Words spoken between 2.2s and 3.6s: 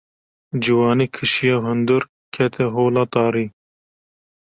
kete hola tarî.